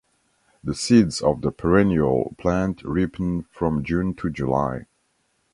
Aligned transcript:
The 0.63 0.73
seeds 0.73 1.21
of 1.21 1.41
the 1.41 1.51
perennial 1.51 2.33
plant 2.39 2.81
ripen 2.83 3.43
from 3.51 3.83
June 3.83 4.15
to 4.15 4.31
July. 4.31 4.87